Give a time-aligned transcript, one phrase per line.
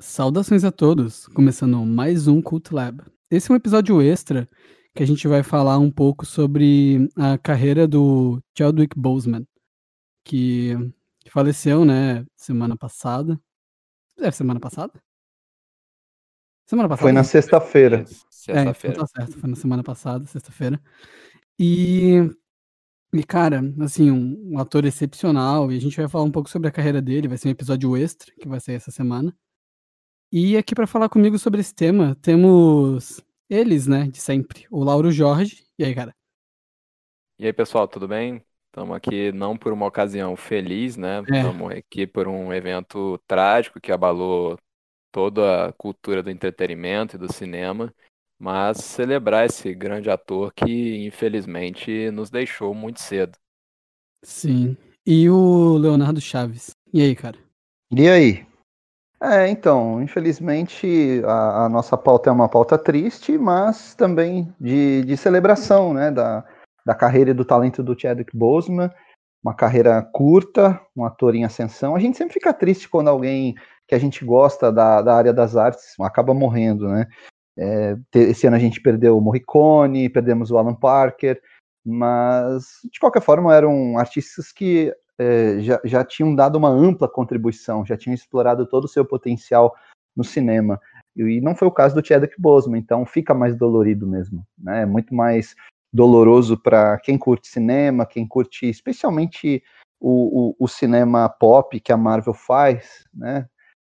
[0.00, 3.02] Saudações a todos, começando mais um Cult Lab.
[3.30, 4.48] Esse é um episódio extra
[4.94, 9.46] que a gente vai falar um pouco sobre a carreira do Chadwick Boseman,
[10.24, 10.74] que,
[11.28, 13.38] faleceu, né, semana passada.
[14.18, 14.90] É, semana passada?
[16.66, 17.02] Semana passada?
[17.02, 17.96] Foi na sexta-feira.
[17.98, 18.96] É, então Sexta-feira.
[18.96, 20.80] tá certo, foi na semana passada, sexta-feira.
[21.58, 22.26] E,
[23.12, 26.68] e, cara, assim, um, um ator excepcional, e a gente vai falar um pouco sobre
[26.68, 29.36] a carreira dele, vai ser um episódio extra que vai sair essa semana.
[30.32, 35.10] E aqui para falar comigo sobre esse tema, temos eles, né, de sempre, o Lauro
[35.10, 35.64] Jorge.
[35.76, 36.14] E aí, cara?
[37.36, 38.40] E aí, pessoal, tudo bem?
[38.66, 41.18] Estamos aqui não por uma ocasião feliz, né?
[41.18, 41.38] É.
[41.38, 44.56] Estamos aqui por um evento trágico que abalou
[45.10, 47.92] toda a cultura do entretenimento e do cinema,
[48.38, 53.36] mas celebrar esse grande ator que infelizmente nos deixou muito cedo.
[54.22, 54.76] Sim.
[55.04, 56.70] E o Leonardo Chaves.
[56.92, 57.38] E aí, cara?
[57.90, 58.49] E aí?
[59.22, 65.14] É, então, infelizmente a, a nossa pauta é uma pauta triste, mas também de, de
[65.14, 66.42] celebração, né, da,
[66.86, 68.90] da carreira e do talento do Chadwick Boseman,
[69.44, 71.94] uma carreira curta, um ator em ascensão.
[71.94, 73.54] A gente sempre fica triste quando alguém
[73.86, 77.06] que a gente gosta da, da área das artes acaba morrendo, né?
[77.58, 81.40] É, esse ano a gente perdeu o Morricone, perdemos o Alan Parker,
[81.84, 87.84] mas de qualquer forma eram artistas que é, já, já tinham dado uma ampla contribuição,
[87.84, 89.74] já tinham explorado todo o seu potencial
[90.16, 90.80] no cinema.
[91.14, 94.82] E não foi o caso do Chadwick Boseman, então fica mais dolorido mesmo, né?
[94.82, 95.54] É muito mais
[95.92, 99.62] doloroso para quem curte cinema, quem curte especialmente
[100.00, 103.46] o, o, o cinema pop que a Marvel faz, né?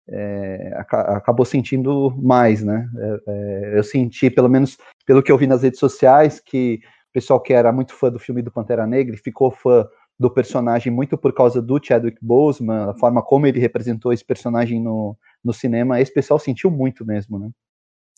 [0.06, 2.90] É, aca- acabou sentindo mais, né?
[2.98, 7.14] É, é, eu senti, pelo menos pelo que eu vi nas redes sociais, que o
[7.14, 9.88] pessoal que era muito fã do filme do Pantera Negra ficou fã
[10.20, 14.82] do personagem muito por causa do Chadwick Boseman, a forma como ele representou esse personagem
[14.82, 17.52] no, no cinema, esse pessoal sentiu muito mesmo, né?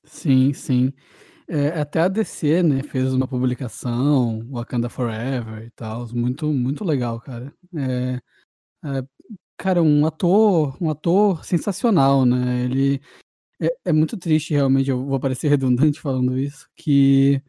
[0.04, 0.94] Sim, sim.
[1.48, 7.20] É, até a DC, né, fez uma publicação, Wakanda Forever e tal, muito, muito legal,
[7.20, 7.54] cara.
[7.76, 8.20] É,
[8.84, 9.04] é,
[9.58, 12.64] cara, um ator, um ator sensacional, né?
[12.66, 13.02] Ele
[13.62, 14.90] é, é muito triste, realmente.
[14.90, 17.42] Eu vou parecer redundante falando isso, que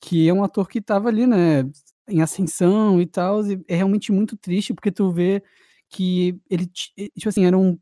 [0.00, 1.62] que é um ator que tava ali, né,
[2.10, 5.42] em ascensão e tal, e é realmente muito triste porque tu vê
[5.88, 7.78] que ele, ti- tipo assim, era um,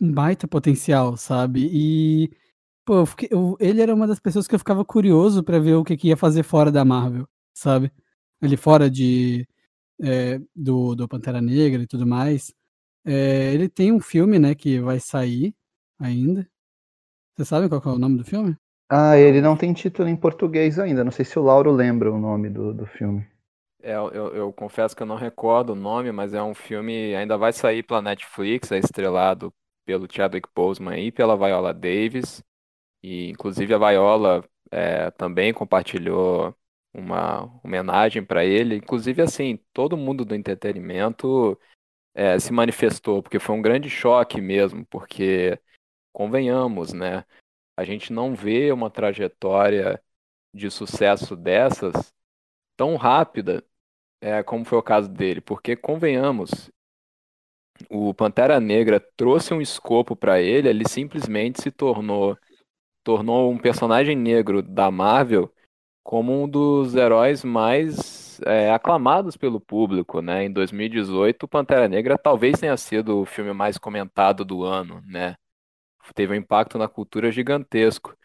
[0.00, 1.68] baita potencial, sabe?
[1.72, 2.30] E
[2.84, 5.74] Pô, eu fiquei- eu- ele era uma das pessoas que eu ficava curioso pra ver
[5.76, 7.92] o que, que ia fazer fora da Marvel, sabe?
[8.42, 9.46] Ele fora de
[10.02, 12.54] é, do, do Pantera Negra e tudo mais.
[13.04, 15.54] É, ele tem um filme, né, que vai sair
[15.98, 16.48] ainda.
[17.36, 18.56] Você sabe qual é o nome do filme?
[18.88, 22.20] Ah, ele não tem título em português ainda, não sei se o Lauro lembra o
[22.20, 23.26] nome do, do filme.
[23.82, 27.36] É, eu, eu- confesso que eu não recordo o nome, mas é um filme, ainda
[27.38, 29.52] vai sair pela Netflix, é estrelado
[29.86, 32.42] pelo Chadwick Boseman e pela Viola Davis.
[33.02, 36.56] E inclusive a Viola é, também compartilhou
[36.94, 38.76] uma homenagem para ele.
[38.76, 41.58] Inclusive, assim, todo mundo do entretenimento
[42.14, 45.58] é, se manifestou, porque foi um grande choque mesmo, porque
[46.12, 47.24] convenhamos, né?
[47.76, 50.02] A gente não vê uma trajetória
[50.54, 52.14] de sucesso dessas
[52.76, 53.64] tão rápida
[54.20, 56.70] é, como foi o caso dele, porque convenhamos,
[57.88, 62.36] o Pantera Negra trouxe um escopo para ele, ele simplesmente se tornou
[63.02, 65.52] tornou um personagem negro da Marvel
[66.02, 70.44] como um dos heróis mais é, aclamados pelo público, né?
[70.44, 75.36] Em 2018, o Pantera Negra talvez tenha sido o filme mais comentado do ano, né?
[76.14, 78.16] Teve um impacto na cultura gigantesco.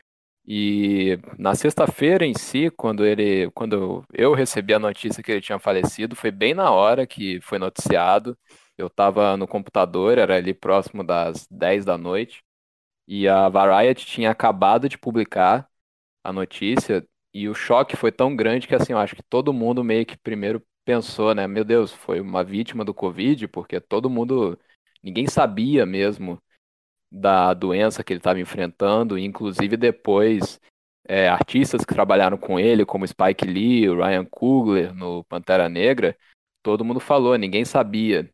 [0.47, 5.57] E na sexta-feira em si, quando ele, quando eu recebi a notícia que ele tinha
[5.59, 8.37] falecido, foi bem na hora que foi noticiado.
[8.77, 12.43] Eu estava no computador, era ali próximo das 10 da noite,
[13.07, 15.67] e a Variety tinha acabado de publicar
[16.23, 19.83] a notícia, e o choque foi tão grande que assim, eu acho que todo mundo
[19.83, 24.59] meio que primeiro pensou, né, meu Deus, foi uma vítima do Covid, porque todo mundo,
[25.03, 26.41] ninguém sabia mesmo
[27.11, 30.59] da doença que ele estava enfrentando, inclusive depois
[31.07, 36.17] é, artistas que trabalharam com ele, como Spike Lee, Ryan Coogler no Pantera Negra,
[36.63, 38.29] todo mundo falou, ninguém sabia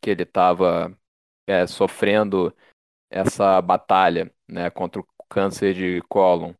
[0.00, 0.96] que ele estava
[1.46, 2.54] é, sofrendo
[3.10, 6.54] essa batalha, né, contra o câncer de cólon.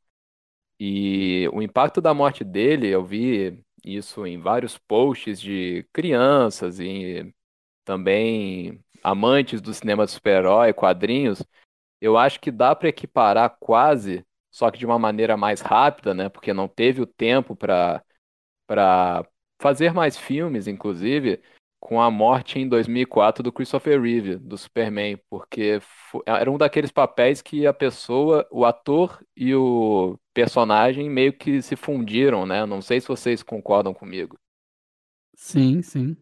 [0.78, 7.34] E o impacto da morte dele, eu vi isso em vários posts de crianças e
[7.84, 11.42] também amantes do cinema de super-herói, quadrinhos,
[12.00, 16.28] eu acho que dá para equiparar quase, só que de uma maneira mais rápida, né?
[16.28, 18.02] Porque não teve o tempo para
[18.66, 19.26] para
[19.60, 21.40] fazer mais filmes, inclusive,
[21.80, 25.80] com a morte em 2004 do Christopher Reeve, do Superman, porque
[26.26, 31.76] era um daqueles papéis que a pessoa, o ator e o personagem meio que se
[31.76, 32.64] fundiram, né?
[32.66, 34.38] Não sei se vocês concordam comigo.
[35.36, 36.16] Sim, sim.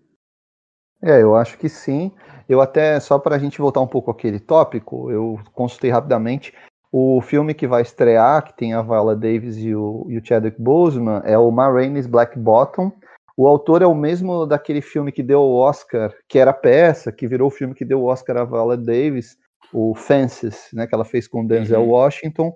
[1.02, 2.12] É, eu acho que sim.
[2.50, 6.52] Eu até, só para a gente voltar um pouco àquele tópico, eu consultei rapidamente.
[6.90, 10.60] O filme que vai estrear, que tem a Viola Davis e o, e o Chadwick
[10.60, 12.90] Boseman, é o Ma Rainey's Black Bottom.
[13.36, 17.28] O autor é o mesmo daquele filme que deu o Oscar, que era peça, que
[17.28, 19.36] virou o filme que deu o Oscar a Viola Davis,
[19.72, 21.90] o Fences, né, que ela fez com Denzel uhum.
[21.90, 22.52] Washington.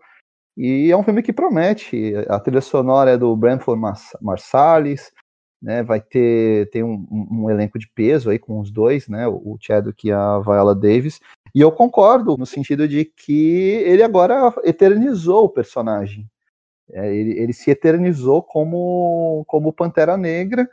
[0.56, 2.14] E é um filme que promete.
[2.29, 3.81] A trilha sonora é do Branford
[4.20, 5.12] Marsalis,
[5.65, 9.57] né, vai ter tem um, um, elenco de peso aí com os dois, né, o
[9.59, 11.21] Chadwick e a Viola Davis,
[11.55, 16.29] e eu concordo no sentido de que ele agora eternizou o personagem,
[16.93, 20.69] é, ele, ele, se eternizou como, como Pantera Negra,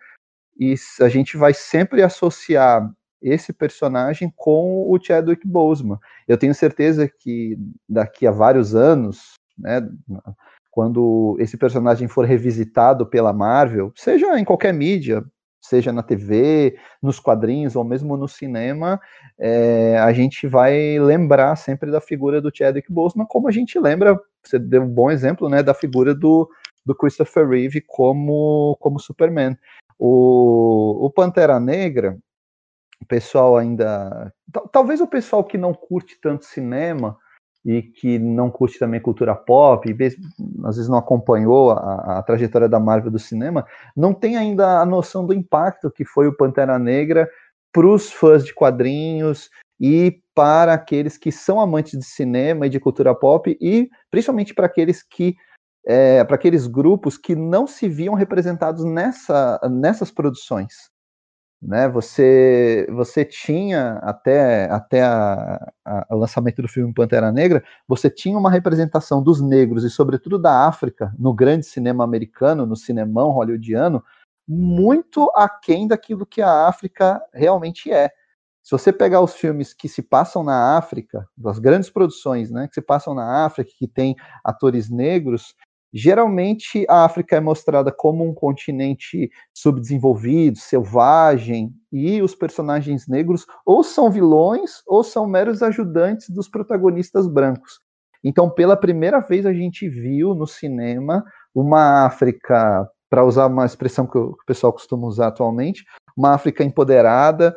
[0.59, 2.91] e a gente vai sempre associar
[3.21, 5.97] esse personagem com o Chadwick Boseman.
[6.27, 7.57] Eu tenho certeza que
[7.87, 9.79] daqui a vários anos, né,
[10.71, 15.23] quando esse personagem for revisitado pela Marvel, seja em qualquer mídia,
[15.61, 18.99] seja na TV, nos quadrinhos ou mesmo no cinema,
[19.37, 24.19] é, a gente vai lembrar sempre da figura do Chadwick Boseman, como a gente lembra,
[24.41, 26.49] você deu um bom exemplo, né, da figura do,
[26.85, 29.55] do Christopher Reeve como, como Superman.
[29.99, 32.17] O, o Pantera Negra,
[32.99, 34.33] o pessoal ainda.
[34.71, 37.17] Talvez o pessoal que não curte tanto cinema
[37.65, 39.93] e que não curte também cultura pop, e
[40.65, 43.65] às vezes não acompanhou a, a, trajetória da Marvel do cinema,
[43.95, 47.29] não tem ainda a noção do impacto que foi o Pantera Negra
[47.71, 49.49] para os fãs de quadrinhos
[49.79, 54.65] e para aqueles que são amantes de cinema e de cultura pop e principalmente para
[54.65, 55.35] aqueles que
[55.85, 60.90] é, para aqueles grupos que não se viam representados nessa, nessas produções
[61.61, 61.87] né?
[61.89, 65.03] Você você tinha até até
[66.09, 70.67] o lançamento do filme Pantera Negra, você tinha uma representação dos negros e sobretudo da
[70.67, 74.03] África no grande cinema americano, no cinemão hollywoodiano,
[74.47, 78.09] muito aquém daquilo que a África realmente é.
[78.63, 82.75] Se você pegar os filmes que se passam na África, das grandes produções, né, que
[82.75, 85.55] se passam na África, que tem atores negros,
[85.93, 93.83] Geralmente, a África é mostrada como um continente subdesenvolvido, selvagem, e os personagens negros ou
[93.83, 97.79] são vilões ou são meros ajudantes dos protagonistas brancos.
[98.23, 104.07] Então, pela primeira vez, a gente viu no cinema uma África, para usar uma expressão
[104.07, 105.83] que o pessoal costuma usar atualmente,
[106.15, 107.53] uma África empoderada,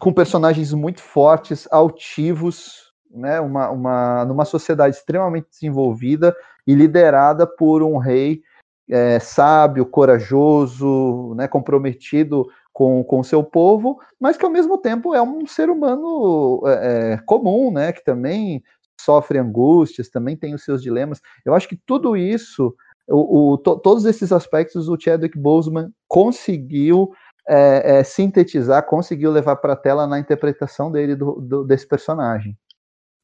[0.00, 6.34] com personagens muito fortes, altivos, né, uma, uma, numa sociedade extremamente desenvolvida,
[6.66, 8.42] e liderada por um rei
[8.88, 15.22] é, sábio, corajoso, né, comprometido com o seu povo, mas que ao mesmo tempo é
[15.22, 18.62] um ser humano é, é, comum, né, que também
[19.00, 21.20] sofre angústias, também tem os seus dilemas.
[21.44, 22.74] Eu acho que tudo isso,
[23.08, 27.10] o, o to, todos esses aspectos, o Chadwick Boseman conseguiu
[27.48, 32.58] é, é, sintetizar, conseguiu levar para a tela na interpretação dele do, do, desse personagem.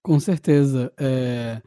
[0.03, 0.93] Com certeza.
[0.99, 1.61] É,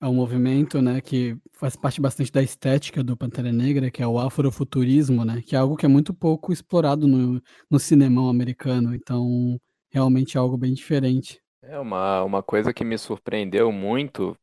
[0.00, 4.06] é um movimento, né, que faz parte bastante da estética do Pantera Negra, que é
[4.06, 8.94] o afrofuturismo, né, que é algo que é muito pouco explorado no, no cinema americano,
[8.94, 9.60] então
[9.90, 11.40] realmente é algo bem diferente.
[11.62, 14.34] É uma, uma coisa que me surpreendeu muito,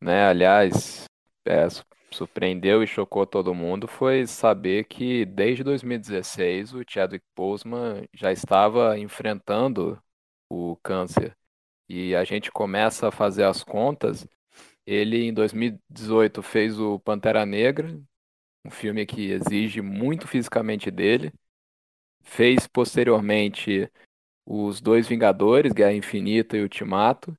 [0.00, 1.04] né, aliás,
[1.44, 1.66] é,
[2.12, 8.98] surpreendeu e chocou todo mundo foi saber que desde 2016 o Chadwick Boseman já estava
[8.98, 9.98] enfrentando
[10.48, 11.36] o câncer.
[11.88, 14.26] E a gente começa a fazer as contas
[14.86, 17.98] ele, em 2018, fez o Pantera Negra,
[18.64, 21.32] um filme que exige muito fisicamente dele.
[22.22, 23.90] Fez posteriormente
[24.46, 27.36] os dois Vingadores, Guerra Infinita e Ultimato.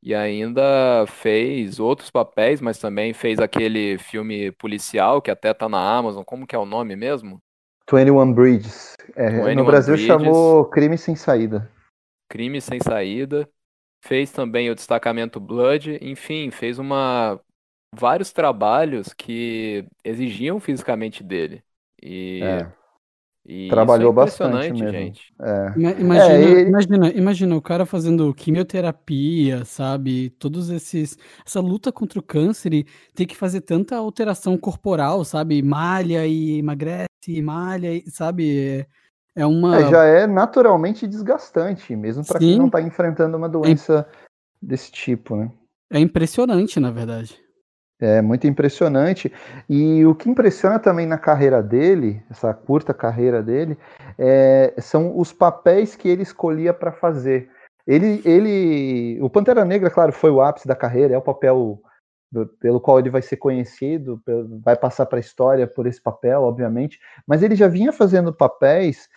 [0.00, 5.80] E ainda fez outros papéis, mas também fez aquele filme policial que até tá na
[5.80, 6.22] Amazon.
[6.22, 7.42] Como que é o nome mesmo?
[7.90, 8.94] 21 Bridges.
[9.16, 10.06] É, 21 no Brasil Bridges.
[10.06, 11.68] chamou Crime Sem Saída.
[12.28, 13.48] Crime Sem Saída
[14.00, 17.40] fez também o destacamento Blood, enfim, fez uma
[17.94, 21.62] vários trabalhos que exigiam fisicamente dele.
[22.02, 22.72] E, é.
[23.46, 24.90] e Trabalhou é bastante mesmo.
[24.90, 25.34] gente.
[25.40, 25.72] É.
[25.98, 30.30] Imagina, é, imagina, imagina o cara fazendo quimioterapia, sabe?
[30.30, 35.62] Todos esses essa luta contra o câncer e ter que fazer tanta alteração corporal, sabe?
[35.62, 38.86] Malha e emagrece, malha, e, sabe?
[39.38, 39.76] É uma.
[39.76, 44.16] É, já é naturalmente desgastante, mesmo para quem não está enfrentando uma doença é...
[44.60, 45.48] desse tipo, né?
[45.92, 47.38] É impressionante, na verdade.
[48.00, 49.32] É muito impressionante.
[49.68, 53.78] E o que impressiona também na carreira dele, essa curta carreira dele,
[54.18, 57.48] é, são os papéis que ele escolhia para fazer.
[57.86, 61.80] Ele, ele, o Pantera Negra, claro, foi o ápice da carreira, é o papel
[62.60, 64.20] pelo qual ele vai ser conhecido,
[64.62, 69.08] vai passar para a história por esse papel, obviamente, mas ele já vinha fazendo papéis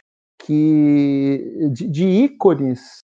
[0.45, 2.99] que de, de ícones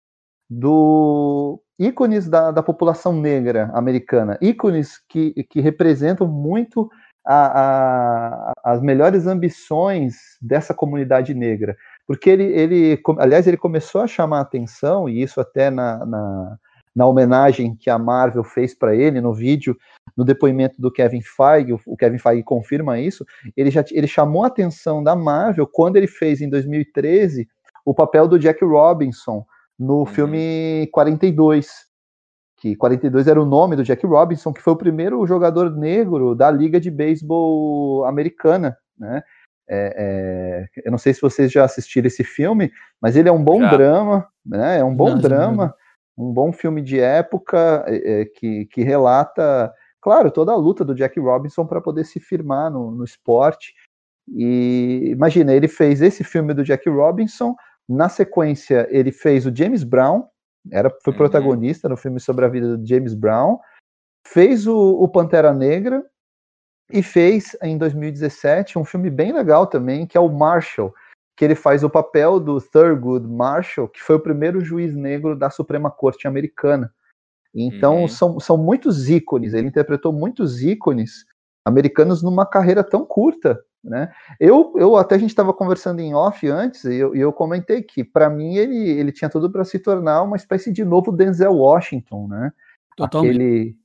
[0.48, 6.88] do ícones da, da população negra americana, ícones que, que representam muito
[7.26, 11.76] a, a, as melhores ambições dessa comunidade negra.
[12.06, 16.58] Porque ele, ele, aliás, ele começou a chamar atenção, e isso até na, na,
[16.94, 19.76] na homenagem que a Marvel fez para ele no vídeo,
[20.16, 23.24] no depoimento do Kevin Feige, o Kevin Feige confirma isso,
[23.56, 27.48] ele já ele chamou a atenção da Marvel quando ele fez em 2013
[27.84, 29.44] o papel do Jack Robinson
[29.78, 30.06] no uhum.
[30.06, 31.68] filme 42,
[32.56, 36.50] que 42 era o nome do Jack Robinson, que foi o primeiro jogador negro da
[36.50, 39.22] Liga de Beisebol americana, né?
[39.68, 42.70] É, é, eu não sei se vocês já assistiram esse filme,
[43.00, 43.70] mas ele é um bom já.
[43.70, 44.78] drama, né?
[44.78, 45.74] É um bom drama,
[46.16, 50.94] um bom filme de época é, é, que, que relata, claro, toda a luta do
[50.94, 53.74] Jack Robinson para poder se firmar no, no esporte.
[54.28, 57.54] E imagina, ele fez esse filme do Jack Robinson,
[57.88, 60.24] na sequência, ele fez o James Brown,
[60.72, 61.18] era, foi uhum.
[61.18, 63.58] protagonista no filme sobre a vida do James Brown,
[64.26, 66.02] fez o, o, Pantera Negra
[66.90, 70.94] e fez em 2017 um filme bem legal também, que é o Marshall,
[71.36, 75.50] que ele faz o papel do Thurgood Marshall, que foi o primeiro juiz negro da
[75.50, 76.92] Suprema Corte Americana.
[77.54, 78.08] Então uhum.
[78.08, 81.24] são, são muitos ícones, ele interpretou muitos ícones
[81.64, 84.12] americanos numa carreira tão curta, né?
[84.40, 88.02] Eu, eu até a gente estava conversando em off antes e eu, eu comentei que
[88.02, 92.28] para mim ele, ele tinha tudo para se tornar uma espécie de novo Denzel Washington,
[92.28, 92.52] né?
[92.96, 93.30] Totalmente.
[93.34, 93.76] Aquele,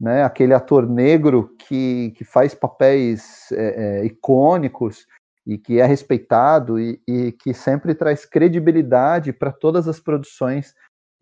[0.00, 5.06] né, aquele ator negro que, que faz papéis é, é, icônicos
[5.46, 10.74] e que é respeitado e, e que sempre traz credibilidade para todas as produções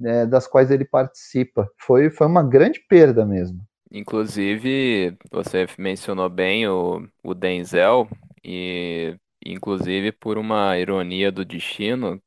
[0.03, 1.69] é, das quais ele participa.
[1.79, 3.61] Foi, foi uma grande perda mesmo.
[3.93, 8.09] Inclusive, você mencionou bem o, o Denzel,
[8.43, 12.21] e inclusive por uma ironia do destino,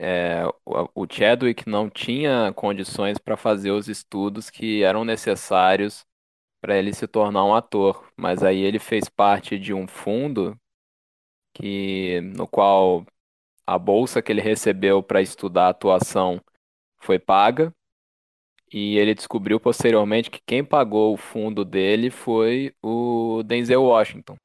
[0.00, 6.06] é, o Chadwick não tinha condições para fazer os estudos que eram necessários
[6.60, 10.56] para ele se tornar um ator, mas aí ele fez parte de um fundo
[11.60, 13.04] que no qual
[13.66, 16.40] a bolsa que ele recebeu para estudar atuação
[16.98, 17.74] foi paga
[18.72, 24.36] e ele descobriu posteriormente que quem pagou o fundo dele foi o Denzel Washington.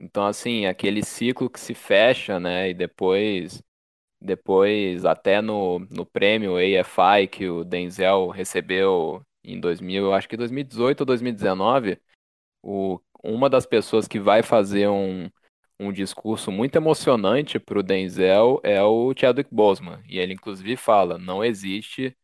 [0.00, 2.70] Então, assim, aquele ciclo que se fecha, né?
[2.70, 3.62] E depois,
[4.20, 10.36] depois até no, no prêmio AFI que o Denzel recebeu em 2000, eu acho que
[10.36, 12.00] 2018 ou 2019,
[12.62, 15.28] o, uma das pessoas que vai fazer um,
[15.80, 20.02] um discurso muito emocionante para o Denzel é o Chadwick Boseman.
[20.08, 22.16] E ele, inclusive, fala: não existe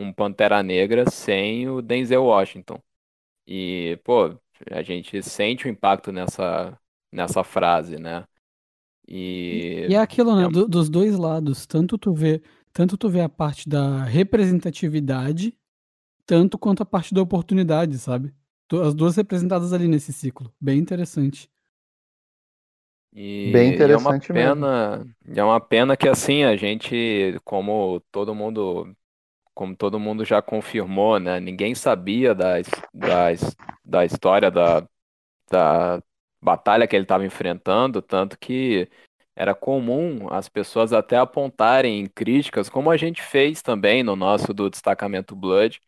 [0.00, 2.80] um Pantera Negra sem o Denzel Washington.
[3.46, 4.38] E, pô,
[4.70, 6.78] a gente sente o impacto nessa,
[7.12, 8.24] nessa frase, né?
[9.08, 10.44] E, e é aquilo, né?
[10.44, 10.48] É...
[10.48, 11.66] Do, dos dois lados.
[11.66, 12.40] Tanto tu vê,
[12.72, 15.56] tanto tu vê a parte da representatividade,
[16.24, 18.32] tanto quanto a parte da oportunidade, sabe?
[18.72, 20.52] As duas representadas ali nesse ciclo.
[20.60, 21.49] Bem interessante.
[23.12, 25.14] E, Bem interessante e é uma pena, mesmo.
[25.34, 28.94] é uma pena que assim a gente, como todo mundo
[29.54, 31.40] como todo mundo já confirmou, né?
[31.40, 32.54] Ninguém sabia da,
[32.94, 33.28] da,
[33.84, 34.86] da história da,
[35.50, 36.02] da
[36.42, 38.88] batalha que ele estava enfrentando, tanto que
[39.36, 44.70] era comum as pessoas até apontarem críticas, como a gente fez também no nosso do
[44.70, 45.80] destacamento Blood,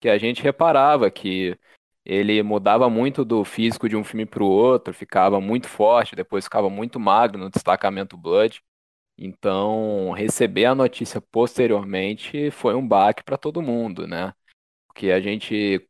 [0.00, 1.58] que a gente reparava que
[2.04, 6.44] ele mudava muito do físico de um filme para o outro, ficava muito forte, depois
[6.44, 8.62] ficava muito magro no destacamento Blood.
[9.18, 14.32] Então, receber a notícia posteriormente foi um baque para todo mundo, né?
[14.88, 15.86] Porque a gente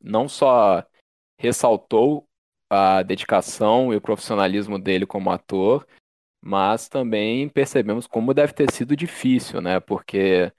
[0.00, 0.84] não só
[1.38, 2.26] ressaltou
[2.70, 5.86] a dedicação e o profissionalismo dele como ator,
[6.40, 9.78] mas também percebemos como deve ter sido difícil, né?
[9.78, 10.52] Porque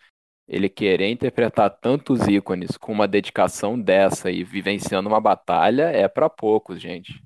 [0.47, 6.29] ele querer interpretar tantos ícones com uma dedicação dessa e vivenciando uma batalha é para
[6.29, 7.21] poucos, gente.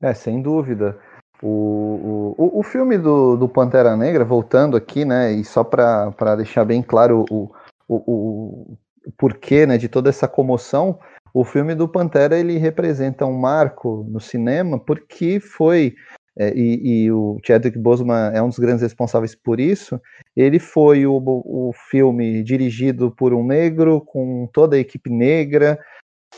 [0.00, 0.98] É, sem dúvida.
[1.42, 6.64] O, o, o filme do, do Pantera Negra, voltando aqui, né, e só para deixar
[6.64, 7.52] bem claro o,
[7.88, 10.98] o, o, o porquê né, de toda essa comoção,
[11.32, 15.94] o filme do Pantera ele representa um marco no cinema porque foi
[16.36, 20.00] e, e, o Chadwick Boseman é um dos grandes responsáveis por isso.
[20.36, 25.78] Ele foi o, o filme dirigido por um negro com toda a equipe negra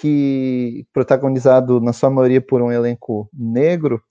[0.01, 4.03] que protagonizado na sua maioria por um elenco negro,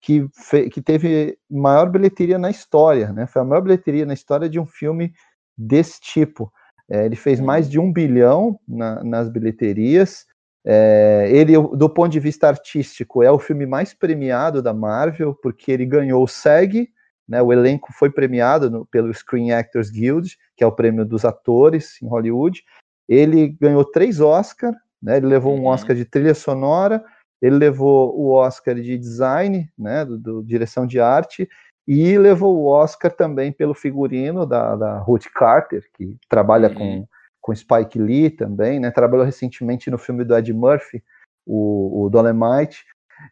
[0.00, 0.26] que,
[0.70, 3.26] que teve maior bilheteria na história, né?
[3.26, 5.12] Foi a maior bilheteria na história de um filme
[5.56, 6.52] desse tipo.
[6.90, 10.26] É, ele fez mais de um bilhão na, nas bilheterias.
[10.66, 15.70] É, ele, do ponto de vista artístico, é o filme mais premiado da Marvel, porque
[15.70, 16.88] ele ganhou o SEG,
[17.28, 21.24] né, o elenco foi premiado no, pelo Screen Actors Guild, que é o prêmio dos
[21.24, 22.62] atores em Hollywood.
[23.08, 25.66] Ele ganhou três Oscars, né, ele levou um uhum.
[25.66, 27.04] Oscar de trilha sonora,
[27.42, 31.48] ele levou o Oscar de design, né, do, do, direção de arte,
[31.86, 36.74] e levou o Oscar também pelo figurino da, da Ruth Carter, que trabalha uhum.
[36.74, 37.08] com,
[37.44, 41.04] com Spike Lee também, né, trabalhou recentemente no filme do Ed Murphy,
[41.44, 42.86] o, o Dolemite.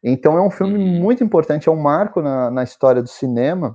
[0.04, 1.00] Então é um filme uhum.
[1.00, 3.75] muito importante, é um marco na, na história do cinema,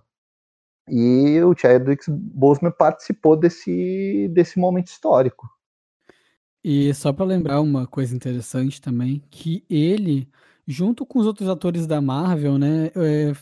[0.88, 5.50] e o Chadwick Boseman participou desse, desse momento histórico.
[6.64, 10.30] E só para lembrar uma coisa interessante também, que ele,
[10.68, 13.34] junto com os outros atores da Marvel, né, é,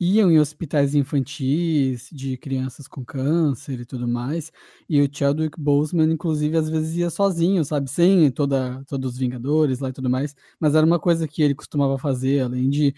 [0.00, 4.52] iam em hospitais infantis de crianças com câncer e tudo mais.
[4.88, 9.78] E o Chadwick Boseman, inclusive, às vezes ia sozinho, sabe, sem toda, todos os Vingadores
[9.80, 10.34] lá e tudo mais.
[10.60, 12.94] Mas era uma coisa que ele costumava fazer, além de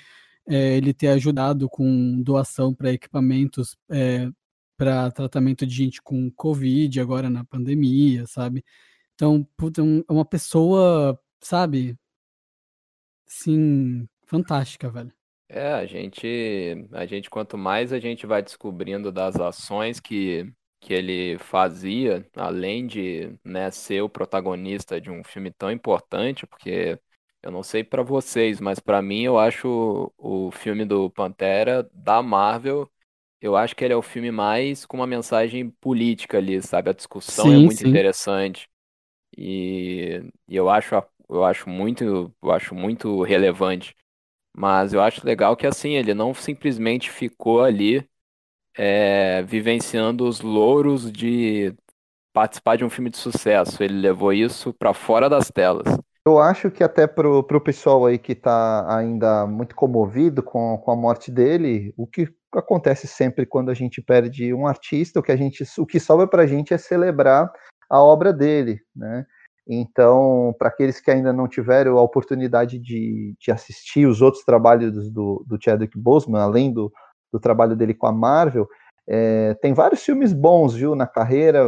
[0.49, 4.29] é, ele ter ajudado com doação para equipamentos é,
[4.77, 8.65] para tratamento de gente com Covid agora na pandemia, sabe?
[9.15, 11.99] Então, puta, é uma pessoa, sabe?
[13.27, 15.13] Sim, fantástica, velho.
[15.49, 20.93] É, a gente, a gente quanto mais a gente vai descobrindo das ações que, que
[20.93, 26.99] ele fazia, além de, né, ser o protagonista de um filme tão importante, porque
[27.43, 32.21] eu não sei para vocês, mas para mim eu acho o, filme do Pantera da
[32.23, 32.91] Marvel,
[33.41, 36.91] eu acho que ele é o filme mais com uma mensagem política ali, sabe?
[36.91, 37.89] A discussão é muito sim.
[37.89, 38.69] interessante.
[39.37, 40.95] E, e eu acho
[41.29, 43.95] eu acho muito eu acho muito relevante.
[44.57, 48.09] Mas eu acho legal que assim, ele não simplesmente ficou ali
[48.75, 51.75] é, vivenciando os louros de
[52.33, 53.83] participar de um filme de sucesso.
[53.83, 55.87] Ele levou isso para fora das telas.
[56.27, 60.91] Eu acho que até pro, pro pessoal aí que está ainda muito comovido com, com
[60.91, 65.33] a morte dele, o que acontece sempre quando a gente perde um artista, o que
[65.33, 67.53] a gente, o que sobra para a gente é celebrar
[67.89, 69.25] a obra dele, né?
[69.69, 75.11] Então, para aqueles que ainda não tiveram a oportunidade de, de assistir os outros trabalhos
[75.11, 76.93] do, do Chadwick Boseman, além do,
[77.33, 78.69] do trabalho dele com a Marvel,
[79.09, 81.65] é, tem vários filmes bons, viu, na carreira,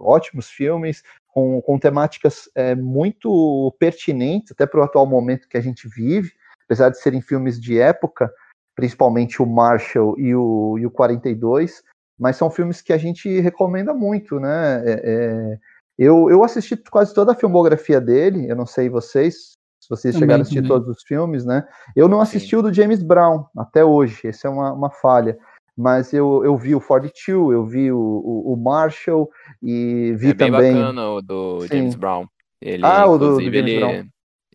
[0.00, 5.60] ótimos filmes, com, com temáticas é, muito pertinentes, até para o atual momento que a
[5.60, 6.32] gente vive,
[6.64, 8.32] apesar de serem filmes de época,
[8.74, 11.82] principalmente o Marshall e o, e o 42,
[12.18, 14.82] mas são filmes que a gente recomenda muito, né?
[14.86, 15.58] É, é,
[15.98, 20.26] eu, eu assisti quase toda a filmografia dele, eu não sei vocês, se vocês também,
[20.26, 20.70] chegaram a assistir também.
[20.70, 21.66] todos os filmes, né?
[21.94, 22.56] Eu não assisti Sim.
[22.56, 25.38] o do James Brown até hoje, essa é uma, uma falha.
[25.76, 29.30] Mas eu, eu vi o 42, eu vi o, o, o Marshall
[29.62, 30.70] e vi é também.
[30.70, 31.68] É bem bacana o do Sim.
[31.68, 32.26] James Brown.
[32.60, 34.04] Ele, ah, o do, do James ele, Brown.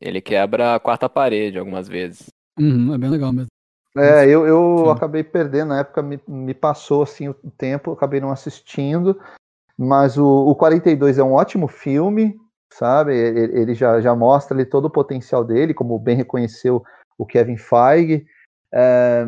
[0.02, 2.28] Ele quebra a quarta parede algumas vezes.
[2.60, 3.52] Uhum, é bem legal mesmo.
[3.96, 8.32] É, eu, eu acabei perdendo, na época me, me passou assim o tempo, acabei não
[8.32, 9.20] assistindo,
[9.84, 12.36] mas o, o 42 é um ótimo filme,
[12.72, 13.18] sabe?
[13.18, 16.84] Ele, ele já, já mostra ali todo o potencial dele, como bem reconheceu
[17.18, 18.24] o Kevin Feige.
[18.72, 19.26] É,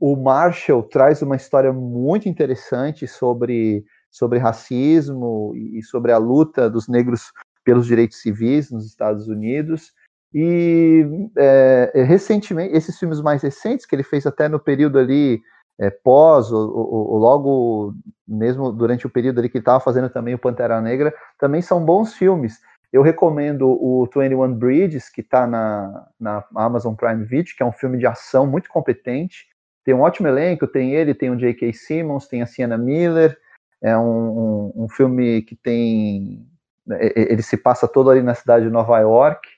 [0.00, 6.88] o Marshall traz uma história muito interessante sobre, sobre racismo e sobre a luta dos
[6.88, 7.30] negros
[7.62, 9.92] pelos direitos civis nos Estados Unidos.
[10.32, 15.42] E é, recentemente, esses filmes mais recentes, que ele fez até no período ali
[15.78, 17.94] é, pós, ou, ou, ou, logo
[18.26, 21.84] mesmo durante o período ali que ele estava fazendo também o Pantera Negra, também são
[21.84, 22.60] bons filmes.
[22.92, 27.72] Eu recomendo o 21 Bridges, que está na, na Amazon Prime Video, que é um
[27.72, 29.48] filme de ação muito competente.
[29.84, 31.72] Tem um ótimo elenco, tem ele, tem o J.K.
[31.72, 33.36] Simmons, tem a Sienna Miller.
[33.82, 36.46] É um, um, um filme que tem.
[36.88, 39.48] Ele se passa todo ali na cidade de Nova York,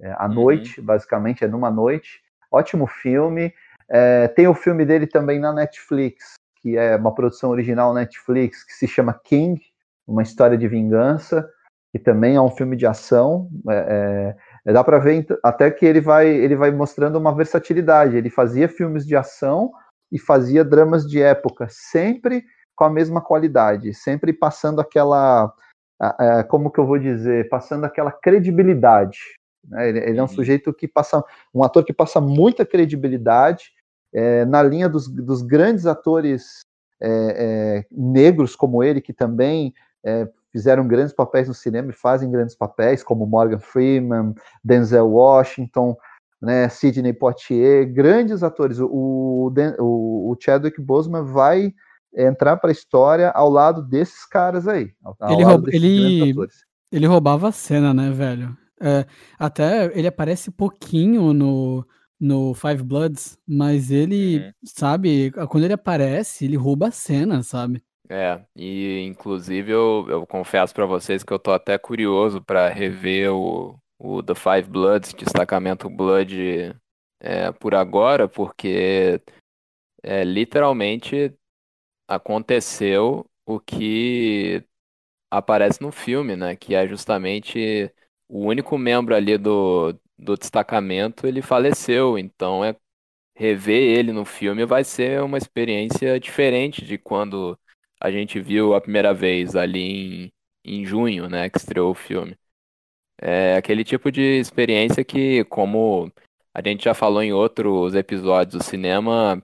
[0.00, 0.34] é, à uhum.
[0.34, 2.22] noite, basicamente, é numa noite.
[2.50, 3.54] Ótimo filme.
[3.88, 8.72] É, tem o filme dele também na Netflix, que é uma produção original Netflix, que
[8.72, 9.60] se chama King,
[10.06, 11.48] uma história de vingança,
[11.92, 13.48] que também é um filme de ação.
[13.68, 18.16] É, é, dá para ver até que ele vai, ele vai mostrando uma versatilidade.
[18.16, 19.70] Ele fazia filmes de ação
[20.10, 22.44] e fazia dramas de época, sempre
[22.74, 25.52] com a mesma qualidade, sempre passando aquela,
[26.48, 29.18] como que eu vou dizer, passando aquela credibilidade.
[29.68, 29.88] Né?
[29.88, 30.28] Ele, ele, é um uhum.
[30.28, 31.22] sujeito que passa,
[31.54, 33.72] um ator que passa muita credibilidade
[34.12, 36.60] é, na linha dos, dos grandes atores
[37.00, 39.74] é, é, negros como ele, que também
[40.04, 45.96] é, fizeram grandes papéis no cinema e fazem grandes papéis, como Morgan Freeman, Denzel Washington,
[46.40, 48.78] né, Sidney Poitier, grandes atores.
[48.78, 51.74] O, o, o Chadwick Boseman vai
[52.16, 54.92] entrar para a história ao lado desses caras aí.
[55.02, 56.34] Ao, ele, rouba, ele,
[56.92, 58.56] ele roubava a cena, né, velho?
[58.80, 59.06] É,
[59.38, 61.86] até ele aparece pouquinho no,
[62.18, 64.52] no Five Bloods, mas ele, uhum.
[64.64, 67.82] sabe, quando ele aparece, ele rouba a cena, sabe?
[68.08, 73.32] É, e inclusive eu, eu confesso para vocês que eu tô até curioso para rever
[73.32, 76.74] o, o The Five Bloods, destacamento Blood,
[77.20, 79.20] é, por agora, porque
[80.02, 81.34] é, literalmente
[82.06, 84.62] aconteceu o que
[85.30, 86.54] aparece no filme, né?
[86.54, 87.90] Que é justamente
[88.28, 92.18] o único membro ali do, do destacamento, ele faleceu.
[92.18, 92.76] Então é
[93.36, 97.58] rever ele no filme vai ser uma experiência diferente de quando
[98.00, 100.32] a gente viu a primeira vez ali
[100.64, 101.50] em, em junho, né?
[101.50, 102.36] Que estreou o filme.
[103.20, 106.12] É aquele tipo de experiência que, como
[106.52, 109.42] a gente já falou em outros episódios do cinema,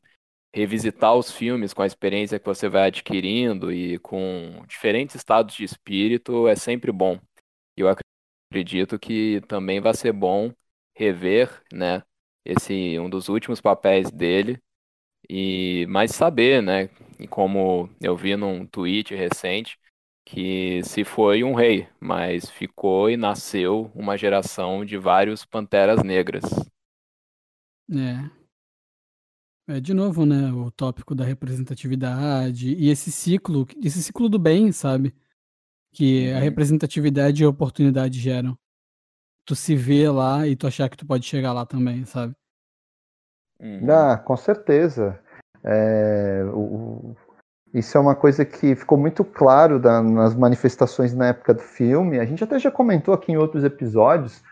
[0.55, 5.65] revisitar os filmes com a experiência que você vai adquirindo e com diferentes estados de
[5.65, 7.19] espírito é sempre bom.
[7.77, 7.89] Eu
[8.51, 10.53] acredito que também vai ser bom
[10.97, 12.03] rever, né,
[12.45, 14.61] esse um dos últimos papéis dele
[15.29, 19.79] e mais saber, né, e como eu vi num tweet recente,
[20.27, 26.43] que se foi um rei, mas ficou e nasceu uma geração de vários panteras negras.
[27.93, 28.31] É,
[29.77, 34.73] é, de novo, né, o tópico da representatividade e esse ciclo, esse ciclo do bem,
[34.73, 35.15] sabe?
[35.93, 36.41] Que a uhum.
[36.43, 38.57] representatividade e a oportunidade geram.
[39.45, 42.35] Tu se vê lá e tu achar que tu pode chegar lá também, sabe?
[43.61, 43.91] Uhum.
[43.91, 45.19] Ah, com certeza.
[45.65, 47.15] É, o,
[47.75, 52.19] isso é uma coisa que ficou muito claro da, nas manifestações na época do filme.
[52.19, 54.43] A gente até já comentou aqui em outros episódios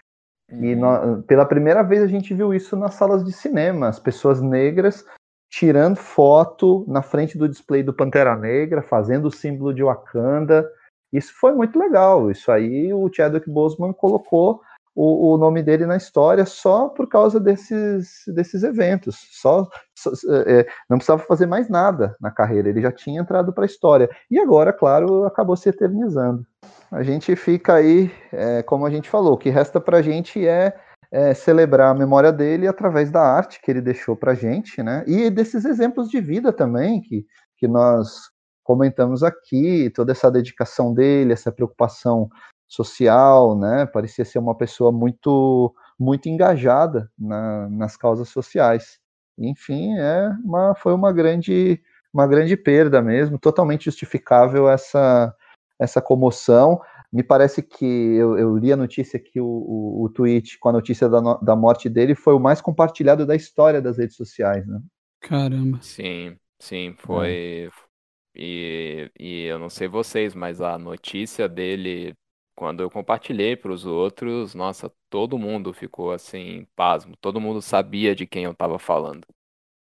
[0.51, 4.40] e no, pela primeira vez a gente viu isso nas salas de cinema, as pessoas
[4.40, 5.05] negras
[5.51, 10.70] tirando foto na frente do display do Pantera Negra, fazendo o símbolo de Wakanda.
[11.12, 12.31] Isso foi muito legal.
[12.31, 14.61] Isso aí o Chadwick Boseman colocou
[14.94, 19.16] o, o nome dele na história só por causa desses, desses eventos.
[19.33, 20.11] Só, só
[20.47, 22.68] é, não precisava fazer mais nada na carreira.
[22.68, 24.11] Ele já tinha entrado para a história.
[24.31, 26.44] E agora, claro, acabou se eternizando
[26.90, 30.47] a gente fica aí, é, como a gente falou, o que resta para a gente
[30.47, 30.75] é,
[31.11, 35.05] é, celebrar a memória dele através da arte que ele deixou para a gente, né?
[35.07, 38.31] E desses exemplos de vida também que, que nós
[38.68, 42.28] comentamos aqui, toda essa dedicação dele, essa preocupação
[42.68, 43.87] social, né?
[43.87, 49.00] Parecia ser uma pessoa muito muito engajada na, nas causas sociais.
[49.38, 55.35] Enfim, é uma, foi uma grande uma grande perda mesmo, totalmente justificável essa
[55.81, 56.78] essa comoção.
[57.11, 60.72] Me parece que eu, eu li a notícia que o, o, o, tweet com a
[60.72, 64.78] notícia da, da morte dele foi o mais compartilhado da história das redes sociais, né?
[65.22, 65.78] Caramba.
[65.81, 67.70] Sim, sim, foi.
[67.72, 67.88] É.
[68.35, 72.17] E, e eu não sei vocês, mas a notícia dele,
[72.55, 77.17] quando eu compartilhei para os outros, nossa, todo mundo ficou assim, pasmo.
[77.21, 79.27] Todo mundo sabia de quem eu estava falando.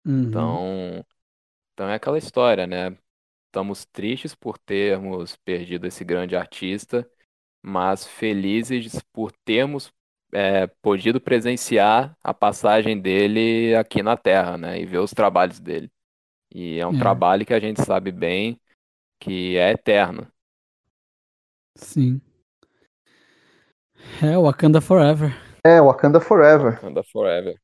[0.05, 0.23] Uhum.
[0.23, 1.05] Então,
[1.73, 2.97] então é aquela história, né?
[3.47, 7.09] Estamos tristes por termos perdido esse grande artista,
[7.61, 9.91] mas felizes por termos
[10.33, 14.79] é, podido presenciar a passagem dele aqui na Terra, né?
[14.81, 15.91] E ver os trabalhos dele.
[16.53, 16.99] E é um é.
[16.99, 18.59] trabalho que a gente sabe bem
[19.19, 20.27] que é eterno.
[21.75, 22.21] Sim.
[24.21, 25.35] É Wakanda Forever.
[25.65, 26.73] É, Wakanda Forever.
[26.75, 27.55] Wakanda Forever.